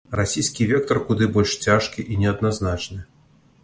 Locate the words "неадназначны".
2.25-2.99